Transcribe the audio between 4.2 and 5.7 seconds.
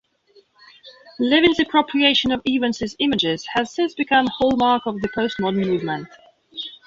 a hallmark of the postmodern